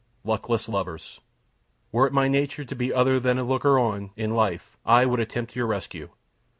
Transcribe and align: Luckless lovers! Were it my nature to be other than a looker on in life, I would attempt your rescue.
Luckless 0.23 0.67
lovers! 0.67 1.19
Were 1.91 2.07
it 2.07 2.11
my 2.11 2.27
nature 2.27 2.65
to 2.65 2.73
be 2.75 2.91
other 2.91 3.19
than 3.19 3.37
a 3.37 3.43
looker 3.43 3.77
on 3.77 4.09
in 4.15 4.33
life, 4.33 4.75
I 4.83 5.05
would 5.05 5.19
attempt 5.19 5.55
your 5.55 5.67
rescue. 5.67 6.09